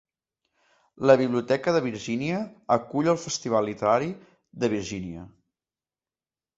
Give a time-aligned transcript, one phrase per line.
[1.09, 2.41] La biblioteca de Virgínia
[2.79, 4.11] acull el festival literari
[4.65, 5.31] de Virgínia.